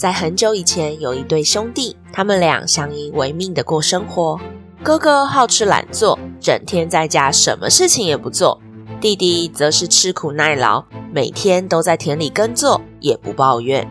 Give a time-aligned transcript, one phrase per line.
[0.00, 4.40] 在很久以前，有一对兄弟，他们俩相依为命的过生活。
[4.82, 8.58] 哥哥好吃懒做，整天在家什么事情也不做；
[8.98, 10.82] 弟弟则是吃苦耐劳，
[11.12, 13.86] 每天都在田里耕作，也不抱怨。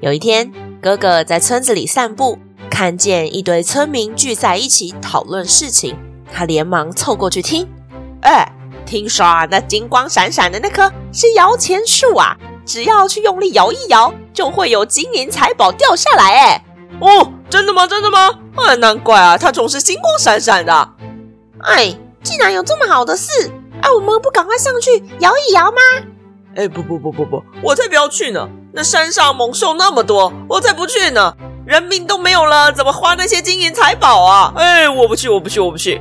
[0.00, 2.38] 有一天，哥哥在村子里散步，
[2.70, 5.94] 看见一堆村民聚在一起讨论事情，
[6.32, 7.68] 他连忙凑过去听。
[8.22, 8.50] 哎，
[8.86, 12.34] 听说啊，那金光闪闪的那棵是摇钱树啊！
[12.72, 16.32] 只要去用力摇一摇，就会有金银财宝掉下来。
[16.40, 16.64] 哎，
[17.02, 17.86] 哦，真的吗？
[17.86, 18.30] 真的吗？
[18.56, 20.88] 哎，难怪啊，它总是金光闪闪的。
[21.64, 23.50] 哎，竟然有这么好的事，
[23.82, 25.76] 哎，我们不赶快上去摇一摇吗？
[26.56, 28.48] 哎，不不不不不，我才不要去呢！
[28.72, 31.36] 那山上猛兽那么多，我才不去呢！
[31.66, 34.50] 人命都没有了，怎么花那些金银财宝啊？
[34.56, 36.00] 哎，我不去，我不去，我不去。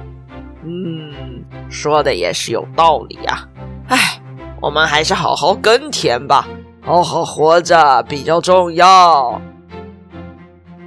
[0.63, 3.45] 嗯，说的也是有道理啊。
[3.89, 4.17] 哎。
[4.63, 6.47] 我们还是好好耕田吧，
[6.83, 9.39] 好好活着比较重要。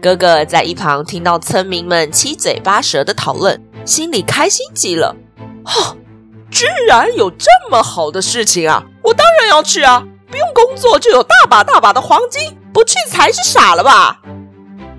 [0.03, 5.17] 哥哥在一旁听到村民们七嘴八舌的讨论，心里开心极了。
[5.65, 5.97] 哈，
[6.51, 8.85] 居然有这么好的事情啊！
[9.03, 10.05] 我当然要去啊！
[10.31, 14.21] 不用工作就有大把大把的黄金，不去才是傻了吧？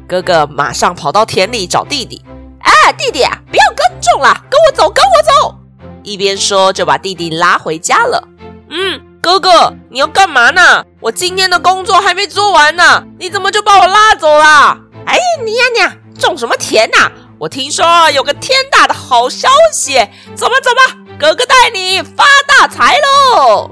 [0.08, 2.24] 哥哥马上跑到田里找弟弟。
[2.62, 5.56] 哎，弟弟，不要耕种了，跟我走，跟我走！
[6.04, 8.28] 一边说就把弟弟拉回家了。
[8.70, 10.86] 嗯，哥哥，你要干嘛呢？
[11.00, 14.78] 我今天的工作还没做完呢，你怎么就把我拉走了？
[15.08, 17.12] 哎，你呀你呀，种什么田呐？
[17.40, 19.98] 我听说有个天大的好消息，
[20.36, 23.72] 走吧走吧，哥哥带你发大财喽！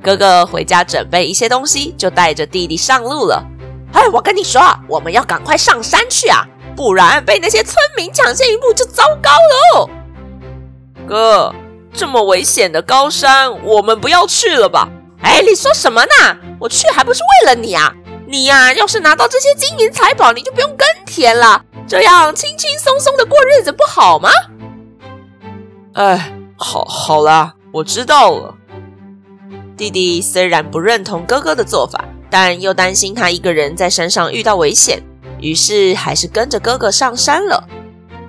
[0.00, 3.44] 哥哥回家准备一些东西，就带着弟弟上路了。
[3.92, 6.46] 哎，我跟你说，我们要赶快上山去啊，
[6.76, 9.32] 不然被那些村民抢先一步就糟糕
[9.74, 9.90] 了。
[11.08, 11.52] 哥。
[11.98, 14.88] 这么危险的高山，我们不要去了吧？
[15.20, 16.36] 哎，你说什么呢？
[16.60, 17.92] 我去还不是为了你啊！
[18.24, 24.30] 你呀，要是拿到这些金银财宝，你就不用耕田了，这样轻轻松松的过日子不好吗？
[25.94, 28.54] 哎，好，好啦，我知道了。
[29.76, 35.02] 弟弟虽然不认同哥哥的做法，但又担心他一个人在山上遇到危险，
[35.40, 37.64] 于是还是跟着哥哥上山了。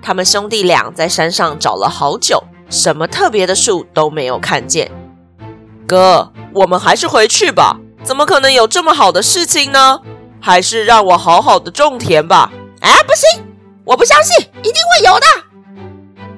[0.01, 2.44] 他们兄弟俩在山上找了好久。
[2.69, 4.91] 什么特别的树都没有看见，
[5.88, 7.78] 哥，我们还是回去吧。
[8.03, 10.00] 怎么可能有这么好的事情呢？
[10.40, 12.52] 还是让我好好的种田吧。
[12.81, 13.44] 哎，不行，
[13.84, 15.25] 我不相信，一定会有的。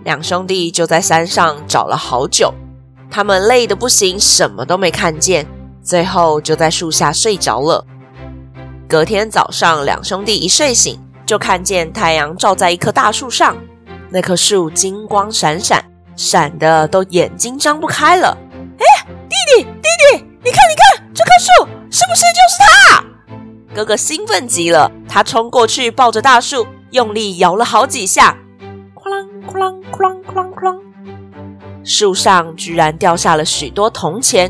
[0.04, 2.54] 两兄弟就在山上找了好久，
[3.12, 5.46] 他们累得不行，什么都没看见，
[5.84, 7.86] 最后就在树下睡着了。
[8.88, 13.56] 隔天早上，两兄弟一睡醒，就看见太阳照在一棵大树上，
[14.10, 15.91] 那棵树金光闪闪。
[16.16, 18.38] 闪的都眼睛张不开了！
[18.80, 18.86] 哎，
[19.30, 23.04] 弟弟，弟弟，你看，你看，这棵树是不是就是它？
[23.74, 28.38] 哥哥兴奋极了，他冲过去抱着大树，用力摇了好几下，
[28.94, 30.80] 哐啷哐啷哐啷哐啷哐啷，
[31.84, 34.50] 树上居然掉下了许多铜钱！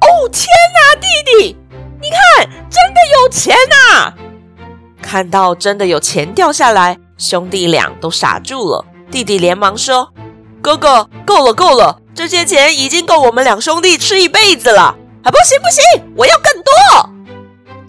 [0.00, 1.56] 哦，天哪，弟弟，
[2.00, 4.12] 你看，真的有钱呐！
[5.02, 8.84] 看到真的有钱掉下来，兄弟俩都傻住了。
[9.10, 10.10] 弟弟连忙说。
[10.64, 14.96] 哥哥，够了够了，这些钱已经够我们两兄弟吃一辈子了。
[15.22, 17.10] 啊，不行不行，我要更多！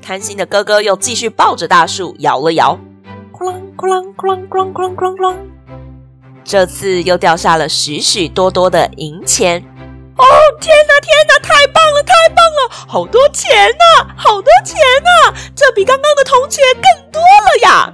[0.02, 2.78] 贪心的哥哥又继续抱着大树摇了摇，
[3.32, 5.36] 哐啷哐啷哐啷哐啷哐啷哐。
[6.44, 9.64] 这次又掉下了许许多多的银钱。
[10.18, 10.26] 哦，
[10.60, 17.94] 天哪天哪，太棒了太棒了，好多钱呐，好多钱呐，这比刚刚的铜钱更多了呀！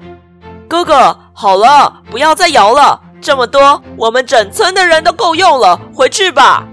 [0.68, 3.00] 哥哥，好了，不要再摇了。
[3.22, 6.68] 这么多我们整村的人都够用了回去吧。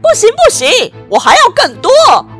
[0.00, 0.68] 不行不行
[1.08, 1.90] 我还要更多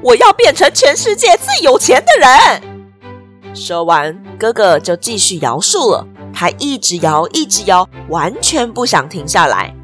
[0.03, 3.55] 我要变成全世界最有钱的人。
[3.55, 9.75] 说完哥哥就继续摇树了他一直摇一直摇完全不想停下来。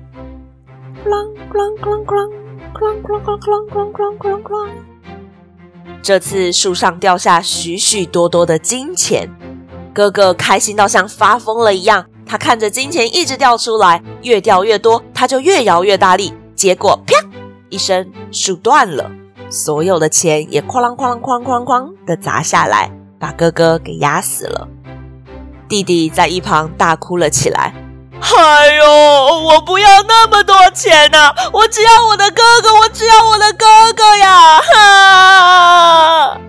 [6.02, 9.28] 这次树上掉下许许多多的金钱
[9.92, 17.14] 哥哥开心到像发疯了一样他看着金钱一直掉出来，越掉越多，他就越摇越大力，结果啪
[17.70, 19.10] 一声，树断了，
[19.48, 24.68] 所有的钱也哐啷哐啷哐啷哐的砸下来，把哥哥给压死了。
[25.68, 27.72] 弟弟在一旁大哭了起来。
[28.20, 28.84] 哎呦，
[29.44, 31.32] 我不要那么多钱呐！
[31.52, 33.64] 我只要我的哥哥，我只要我的哥
[33.96, 34.60] 哥呀！
[34.60, 36.40] 哈！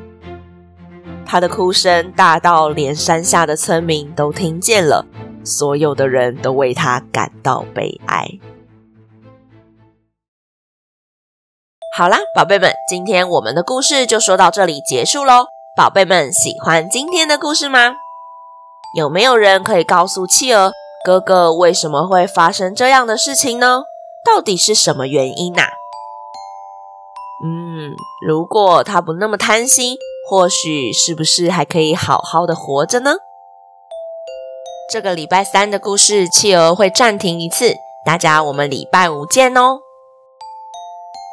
[1.25, 5.05] 他的哭声大到连山下的村民都听见了，
[5.43, 8.27] 所有的人都为他感到悲哀。
[11.95, 15.47] 好啦，宝贝们，今天我们的故事就说到这里结束喽。
[15.75, 17.95] 宝贝们，喜欢今天的故事吗？
[18.95, 20.71] 有没有人可以告诉企鹅？
[21.05, 23.83] 哥哥为什么会发生这样的事情呢？
[24.25, 25.63] 到底是什么原因呐？
[27.43, 27.95] 嗯，
[28.27, 29.97] 如果他不那么贪心，
[30.29, 33.15] 或许是不是还可以好好的活着呢？
[34.89, 39.77] 这个礼拜三的故事，企鹅会暂停一次，大家我们礼拜五见哦。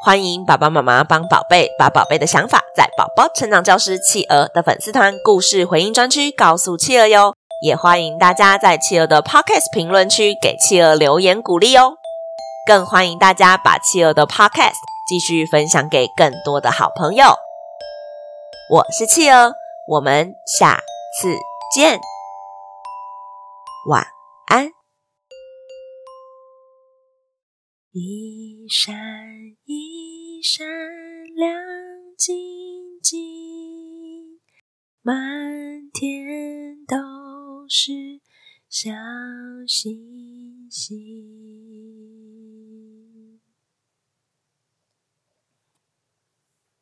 [0.05, 7.35] 欢迎爸爸妈妈帮宝贝把宝贝的想法在宝宝成长教室企鹅的粉丝团故事回应专区告诉企鹅哟。
[7.63, 11.95] 也欢迎大家在企鹅的 Podcast 评论区给企鹅留言鼓励哦，
[12.67, 14.75] 更欢迎大家把企鹅的 Podcast
[15.09, 17.35] 继续分享给更多的好朋友。
[18.69, 19.55] 我是企鹅，
[19.89, 20.83] 我们下
[21.19, 21.35] 次
[21.75, 21.99] 见，
[23.87, 24.05] 晚
[24.49, 24.69] 安。
[27.93, 28.97] 一闪
[29.65, 30.67] 一闪
[31.37, 31.55] 亮
[32.19, 34.41] 晶晶，
[35.03, 37.93] 满天都是
[38.69, 38.91] 小
[39.69, 41.36] 星星。